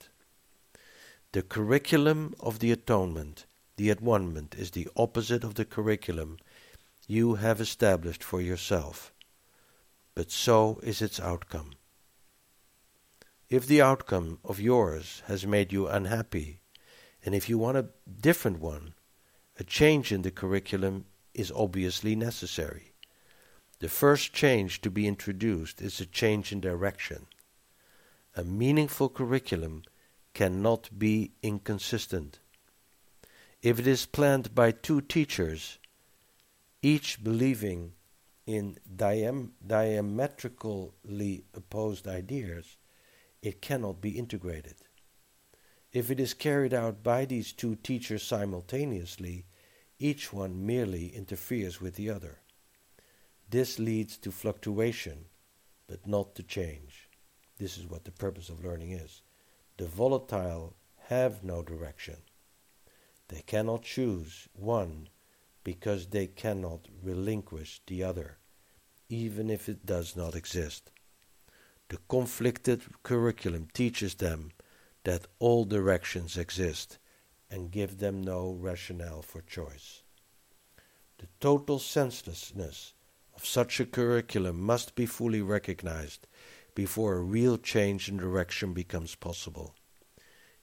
The 1.33 1.41
curriculum 1.41 2.33
of 2.39 2.59
the 2.59 2.71
atonement, 2.71 3.45
the 3.75 3.91
at-one-ment, 3.91 4.55
is 4.55 4.71
the 4.71 4.87
opposite 4.95 5.43
of 5.43 5.55
the 5.55 5.65
curriculum 5.65 6.37
you 7.07 7.35
have 7.35 7.61
established 7.61 8.23
for 8.23 8.41
yourself, 8.41 9.13
but 10.15 10.31
so 10.31 10.79
is 10.83 11.01
its 11.01 11.19
outcome. 11.19 11.71
If 13.49 13.65
the 13.65 13.81
outcome 13.81 14.39
of 14.43 14.59
yours 14.59 15.21
has 15.27 15.47
made 15.47 15.71
you 15.71 15.87
unhappy, 15.87 16.59
and 17.23 17.33
if 17.33 17.47
you 17.47 17.57
want 17.57 17.77
a 17.77 17.89
different 18.21 18.59
one, 18.59 18.93
a 19.59 19.63
change 19.63 20.11
in 20.11 20.21
the 20.21 20.31
curriculum 20.31 21.05
is 21.33 21.51
obviously 21.51 22.15
necessary. 22.15 22.93
The 23.79 23.89
first 23.89 24.33
change 24.33 24.81
to 24.81 24.89
be 24.89 25.07
introduced 25.07 25.81
is 25.81 26.01
a 26.01 26.05
change 26.05 26.51
in 26.51 26.59
direction. 26.59 27.27
A 28.37 28.43
meaningful 28.43 29.09
curriculum 29.09 29.81
cannot 30.35 30.99
be 30.99 31.31
inconsistent. 31.41 32.37
If 33.63 33.79
it 33.79 33.87
is 33.87 34.05
planned 34.05 34.53
by 34.53 34.73
two 34.73 35.01
teachers, 35.01 35.79
each 36.83 37.23
believing 37.23 37.93
in 38.45 38.77
diam- 38.95 39.53
diametrically 39.65 41.45
opposed 41.55 42.07
ideas, 42.07 42.77
it 43.41 43.59
cannot 43.59 44.01
be 44.01 44.11
integrated. 44.11 44.75
If 45.91 46.11
it 46.11 46.19
is 46.19 46.35
carried 46.35 46.75
out 46.75 47.01
by 47.01 47.25
these 47.25 47.51
two 47.51 47.73
teachers 47.73 48.21
simultaneously, 48.21 49.47
each 49.97 50.31
one 50.31 50.63
merely 50.63 51.07
interferes 51.07 51.81
with 51.81 51.95
the 51.95 52.11
other. 52.11 52.41
This 53.49 53.79
leads 53.79 54.15
to 54.19 54.31
fluctuation, 54.31 55.25
but 55.87 56.05
not 56.05 56.35
to 56.35 56.43
change. 56.43 57.06
This 57.57 57.77
is 57.77 57.87
what 57.87 58.05
the 58.05 58.11
purpose 58.11 58.49
of 58.49 58.63
learning 58.63 58.91
is. 58.91 59.21
The 59.77 59.85
volatile 59.85 60.75
have 61.07 61.43
no 61.43 61.63
direction. 61.63 62.17
They 63.29 63.41
cannot 63.45 63.83
choose 63.83 64.47
one 64.53 65.09
because 65.63 66.07
they 66.07 66.27
cannot 66.27 66.87
relinquish 67.03 67.81
the 67.87 68.03
other, 68.03 68.37
even 69.09 69.49
if 69.49 69.67
it 69.67 69.85
does 69.85 70.15
not 70.15 70.35
exist. 70.35 70.91
The 71.89 71.97
conflicted 72.09 72.83
curriculum 73.03 73.67
teaches 73.73 74.15
them 74.15 74.51
that 75.03 75.27
all 75.39 75.65
directions 75.65 76.37
exist 76.37 76.99
and 77.49 77.71
give 77.71 77.99
them 77.99 78.21
no 78.21 78.51
rationale 78.51 79.21
for 79.21 79.41
choice. 79.41 80.03
The 81.17 81.27
total 81.39 81.79
senselessness 81.79 82.93
of 83.35 83.45
such 83.45 83.79
a 83.79 83.85
curriculum 83.85 84.61
must 84.61 84.95
be 84.95 85.05
fully 85.05 85.41
recognized 85.41 86.27
before 86.77 87.15
a 87.15 87.21
real 87.21 87.57
change 87.57 88.07
in 88.07 88.17
direction 88.17 88.71
becomes 88.71 89.15
possible. 89.15 89.73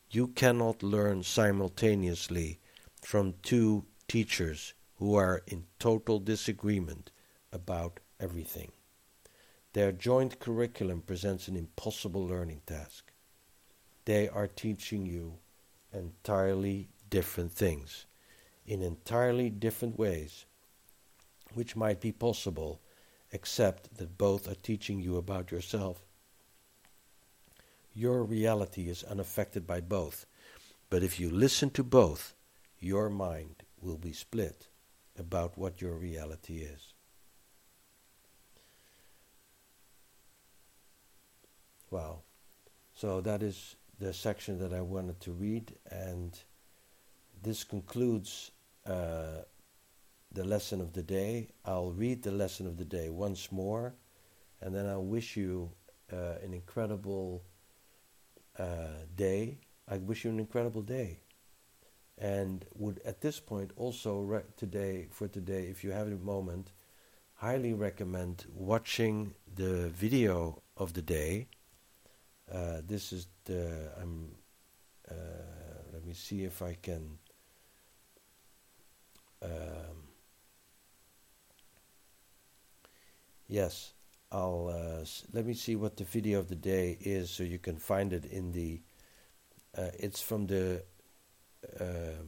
You 0.09 0.29
cannot 0.29 0.81
learn 0.81 1.25
simultaneously 1.25 2.61
from 3.03 3.35
two 3.43 3.87
teachers 4.07 4.75
who 4.99 5.17
are 5.17 5.43
in 5.49 5.65
total 5.81 6.21
disagreement 6.21 7.11
about 7.53 7.99
everything. 8.21 8.71
Their 9.73 9.91
joint 9.91 10.39
curriculum 10.39 11.03
presents 11.03 11.49
an 11.49 11.57
impossible 11.57 12.25
learning 12.25 12.61
task. 12.65 13.11
They 14.05 14.29
are 14.29 14.47
teaching 14.47 15.07
you 15.07 15.39
entirely 15.93 16.91
different 17.11 17.51
things 17.51 18.07
in 18.65 18.83
entirely 18.83 19.51
different 19.51 19.99
ways, 19.99 20.47
which 21.55 21.75
might 21.75 22.01
be 22.01 22.13
possible 22.13 22.81
except 23.35 23.97
that 23.97 24.17
both 24.17 24.49
are 24.49 24.55
teaching 24.55 25.01
you 25.01 25.17
about 25.17 25.51
yourself. 25.51 26.07
Your 27.93 28.23
reality 28.23 28.89
is 28.89 29.03
unaffected 29.03 29.67
by 29.67 29.81
both, 29.81 30.25
but 30.89 31.03
if 31.03 31.19
you 31.19 31.29
listen 31.29 31.71
to 31.71 31.83
both, 31.83 32.35
your 32.79 33.11
mind 33.11 33.65
will 33.81 33.99
be 33.99 34.13
split 34.13 34.69
about 35.19 35.59
what 35.59 35.81
your 35.81 35.95
reality 35.95 36.59
is. 36.59 36.95
Wow. 41.91 42.23
So 42.95 43.21
that 43.21 43.43
is 43.43 43.77
the 43.99 44.13
section 44.13 44.61
that 44.61 44.73
I 44.73 44.81
wanted 44.81 45.21
to 45.23 45.33
read, 45.33 45.75
and 45.91 46.39
this 47.43 47.65
concludes 47.65 48.53
uh, 48.87 49.43
the 50.35 50.45
lesson 50.45 50.81
of 50.81 50.93
the 50.93 51.03
day. 51.03 51.49
I'll 51.65 51.93
read 51.93 52.23
the 52.23 52.33
lesson 52.33 52.67
of 52.67 52.77
the 52.77 52.85
day 52.85 53.09
once 53.09 53.51
more, 53.53 53.95
and 54.61 54.75
then 54.75 54.87
I'll 54.87 55.05
wish 55.05 55.37
you 55.37 55.71
uh, 56.13 56.35
an 56.43 56.53
incredible 56.53 57.43
uh, 58.59 59.07
day. 59.15 59.59
I 59.89 59.99
wish 59.99 60.25
you 60.25 60.31
an 60.31 60.41
incredible 60.41 60.83
day, 60.83 61.21
and 62.19 62.65
would 62.75 63.01
at 63.05 63.21
this 63.21 63.39
point 63.41 63.73
also 63.77 64.21
re- 64.21 64.43
today 64.57 65.09
for 65.11 65.29
today, 65.29 65.65
if 65.65 65.85
you 65.85 65.93
have 65.93 66.09
a 66.09 66.17
moment, 66.17 66.73
highly 67.35 67.73
recommend 67.73 68.47
watching 68.55 69.35
the 69.55 69.89
video 69.91 70.63
of 70.77 70.95
the 70.95 71.03
day. 71.03 71.47
Uh, 72.53 72.81
this 72.87 73.13
is 73.13 73.29
the 73.45 73.91
I'm. 74.01 74.35
Uh, 75.11 75.15
let 75.93 76.05
me 76.07 76.15
see 76.15 76.45
if 76.45 76.63
I 76.63 76.75
can 76.81 77.19
um, 79.43 80.04
yes, 83.49 83.93
I'll 84.31 84.69
uh, 84.69 85.05
let 85.33 85.47
me 85.47 85.55
see 85.55 85.77
what 85.77 85.97
the 85.97 86.05
video 86.05 86.39
of 86.39 86.49
the 86.49 86.57
day 86.57 86.97
is, 87.01 87.31
so 87.31 87.43
you 87.43 87.59
can 87.59 87.77
find 87.77 88.13
it 88.13 88.25
in 88.25 88.53
the. 88.53 88.81
Uh, 89.77 89.91
it's 89.99 90.23
from 90.23 90.47
the 90.47 90.83
uh, 91.81 92.23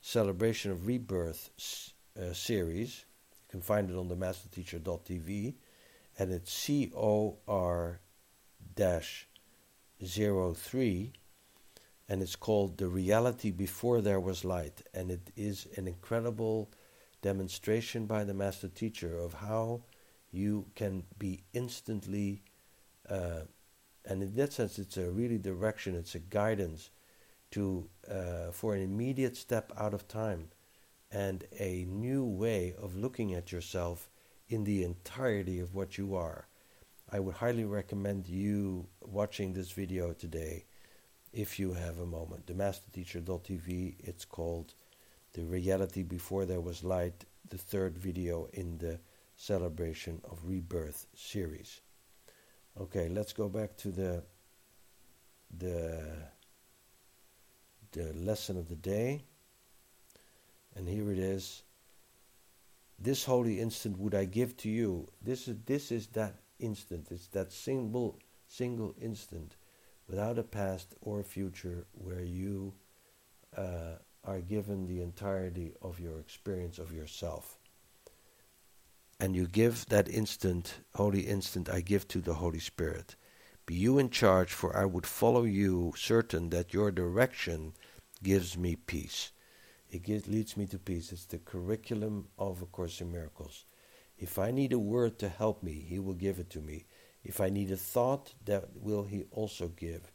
celebration 0.00 0.70
of 0.70 0.86
rebirth 0.86 1.50
uh, 2.20 2.32
series. 2.32 3.04
You 3.32 3.50
can 3.50 3.60
find 3.60 3.90
it 3.90 3.96
on 3.96 4.08
the 4.08 4.16
masterteacher.tv, 4.16 5.54
and 6.18 6.32
it's 6.32 6.52
C 6.52 6.92
O 6.96 7.38
R 7.48 8.00
dash 8.74 9.26
zero 10.04 10.54
three 10.54 11.12
and 12.10 12.22
it's 12.22 12.34
called 12.34 12.76
The 12.76 12.88
Reality 12.88 13.52
Before 13.52 14.00
There 14.00 14.18
Was 14.18 14.44
Light. 14.44 14.82
And 14.92 15.12
it 15.12 15.30
is 15.36 15.68
an 15.76 15.86
incredible 15.86 16.68
demonstration 17.22 18.06
by 18.06 18.24
the 18.24 18.34
Master 18.34 18.68
Teacher 18.68 19.16
of 19.16 19.34
how 19.34 19.82
you 20.30 20.66
can 20.74 21.04
be 21.18 21.42
instantly, 21.52 22.42
uh, 23.08 23.42
and 24.04 24.22
in 24.22 24.34
that 24.36 24.52
sense, 24.52 24.78
it's 24.78 24.96
a 24.96 25.10
really 25.10 25.38
direction, 25.38 25.94
it's 25.94 26.14
a 26.14 26.20
guidance 26.20 26.90
to 27.50 27.88
uh, 28.10 28.50
for 28.52 28.74
an 28.74 28.82
immediate 28.82 29.36
step 29.36 29.72
out 29.76 29.92
of 29.92 30.06
time 30.06 30.48
and 31.10 31.44
a 31.58 31.84
new 31.88 32.24
way 32.24 32.74
of 32.80 32.96
looking 32.96 33.34
at 33.34 33.50
yourself 33.50 34.08
in 34.48 34.64
the 34.64 34.84
entirety 34.84 35.58
of 35.58 35.74
what 35.74 35.98
you 35.98 36.14
are. 36.14 36.46
I 37.10 37.18
would 37.18 37.34
highly 37.34 37.64
recommend 37.64 38.28
you 38.28 38.86
watching 39.00 39.52
this 39.52 39.72
video 39.72 40.12
today 40.12 40.66
if 41.32 41.58
you 41.58 41.72
have 41.72 41.98
a 41.98 42.06
moment. 42.06 42.46
The 42.46 42.54
Masterteacher.tv, 42.54 43.96
it's 43.98 44.24
called 44.24 44.74
The 45.32 45.42
Reality 45.42 46.04
Before 46.04 46.44
There 46.44 46.60
Was 46.60 46.84
Light, 46.84 47.24
the 47.48 47.58
third 47.58 47.98
video 47.98 48.48
in 48.52 48.78
the 48.78 49.00
Celebration 49.40 50.20
of 50.30 50.38
Rebirth 50.44 51.06
series. 51.14 51.80
Okay, 52.78 53.08
let's 53.08 53.32
go 53.32 53.48
back 53.48 53.74
to 53.78 53.90
the 53.90 54.22
the 55.56 56.04
the 57.92 58.12
lesson 58.12 58.58
of 58.58 58.68
the 58.68 58.76
day. 58.76 59.24
And 60.76 60.86
here 60.86 61.10
it 61.10 61.18
is. 61.18 61.62
This 62.98 63.24
holy 63.24 63.60
instant 63.60 63.98
would 63.98 64.14
I 64.14 64.26
give 64.26 64.58
to 64.58 64.68
you. 64.68 65.08
This 65.22 65.48
is 65.48 65.56
this 65.64 65.90
is 65.90 66.08
that 66.08 66.34
instant. 66.58 67.08
It's 67.10 67.28
that 67.28 67.50
single 67.50 68.18
single 68.46 68.94
instant 69.00 69.56
without 70.06 70.38
a 70.38 70.42
past 70.42 70.94
or 71.00 71.22
future 71.22 71.86
where 71.92 72.24
you 72.24 72.74
uh, 73.56 73.96
are 74.22 74.42
given 74.42 74.86
the 74.86 75.00
entirety 75.00 75.72
of 75.80 75.98
your 75.98 76.20
experience 76.20 76.78
of 76.78 76.92
yourself. 76.92 77.59
And 79.20 79.36
you 79.36 79.46
give 79.46 79.86
that 79.86 80.08
instant, 80.08 80.76
holy 80.94 81.20
instant, 81.20 81.68
I 81.68 81.82
give 81.82 82.08
to 82.08 82.20
the 82.20 82.34
Holy 82.34 82.58
Spirit. 82.58 83.16
Be 83.66 83.74
you 83.74 83.98
in 83.98 84.08
charge, 84.08 84.50
for 84.52 84.74
I 84.74 84.86
would 84.86 85.06
follow 85.06 85.44
you, 85.44 85.92
certain 85.94 86.48
that 86.50 86.72
your 86.72 86.90
direction 86.90 87.74
gives 88.22 88.56
me 88.56 88.76
peace. 88.76 89.32
It 89.90 90.04
gives, 90.04 90.26
leads 90.26 90.56
me 90.56 90.66
to 90.68 90.78
peace. 90.78 91.12
It's 91.12 91.26
the 91.26 91.38
curriculum 91.38 92.28
of 92.38 92.62
A 92.62 92.66
Course 92.66 93.02
in 93.02 93.12
Miracles. 93.12 93.66
If 94.16 94.38
I 94.38 94.50
need 94.50 94.72
a 94.72 94.78
word 94.78 95.18
to 95.18 95.28
help 95.28 95.62
me, 95.62 95.84
He 95.86 95.98
will 95.98 96.14
give 96.14 96.38
it 96.38 96.48
to 96.50 96.60
me. 96.60 96.86
If 97.22 97.40
I 97.40 97.50
need 97.50 97.70
a 97.70 97.76
thought, 97.76 98.32
that 98.46 98.70
will 98.74 99.04
he 99.04 99.24
also 99.30 99.68
give. 99.68 100.10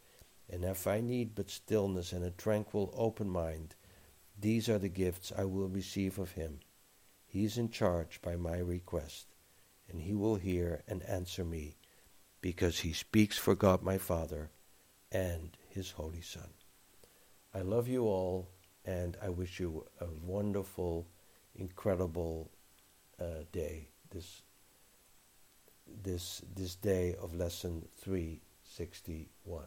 And 0.49 0.63
if 0.63 0.87
I 0.87 1.01
need 1.01 1.35
but 1.35 1.51
stillness 1.51 2.11
and 2.11 2.25
a 2.25 2.31
tranquil, 2.31 2.91
open 2.97 3.29
mind, 3.29 3.75
these 4.39 4.67
are 4.67 4.79
the 4.79 4.89
gifts 4.89 5.31
I 5.37 5.45
will 5.45 5.67
receive 5.67 6.17
of 6.17 6.31
him. 6.31 6.59
He 7.35 7.43
is 7.43 7.57
in 7.57 7.67
charge 7.67 8.21
by 8.21 8.37
my 8.37 8.59
request, 8.59 9.27
and 9.89 9.99
he 9.99 10.13
will 10.13 10.37
hear 10.37 10.83
and 10.87 11.03
answer 11.03 11.43
me, 11.43 11.75
because 12.39 12.79
he 12.79 12.93
speaks 12.93 13.37
for 13.37 13.55
God 13.55 13.83
my 13.83 13.97
Father 13.97 14.51
and 15.11 15.49
his 15.67 15.91
Holy 15.91 16.21
Son. 16.21 16.47
I 17.53 17.59
love 17.59 17.89
you 17.89 18.03
all, 18.03 18.47
and 18.85 19.17
I 19.21 19.27
wish 19.27 19.59
you 19.59 19.85
a 19.99 20.05
wonderful, 20.23 21.09
incredible 21.55 22.51
uh, 23.19 23.43
day. 23.51 23.89
This 24.11 24.41
this 26.03 26.41
this 26.55 26.75
day 26.75 27.17
of 27.21 27.35
lesson 27.35 27.85
361. 27.97 29.65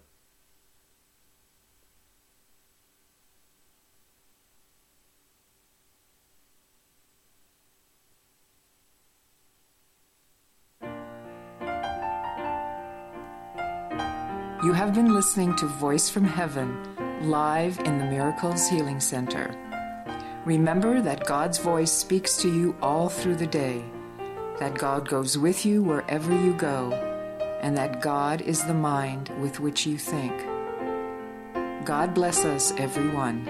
You 14.68 14.74
have 14.74 14.92
been 14.92 15.14
listening 15.14 15.56
to 15.56 15.66
Voice 15.66 16.10
from 16.10 16.24
Heaven 16.24 16.76
live 17.22 17.78
in 17.86 17.98
the 17.98 18.04
Miracles 18.04 18.68
Healing 18.68 19.00
Center. 19.00 19.48
Remember 20.44 21.00
that 21.00 21.24
God's 21.24 21.56
voice 21.56 21.90
speaks 21.90 22.36
to 22.42 22.52
you 22.54 22.76
all 22.82 23.08
through 23.08 23.36
the 23.36 23.46
day 23.46 23.82
that 24.58 24.74
God 24.74 25.08
goes 25.08 25.38
with 25.38 25.64
you 25.64 25.82
wherever 25.82 26.34
you 26.44 26.52
go, 26.52 26.92
and 27.62 27.78
that 27.78 28.02
God 28.02 28.42
is 28.42 28.62
the 28.62 28.74
mind 28.74 29.30
with 29.40 29.58
which 29.58 29.86
you 29.86 29.96
think. 29.96 30.34
God 31.86 32.12
bless 32.12 32.44
us, 32.44 32.72
everyone. 32.72 33.48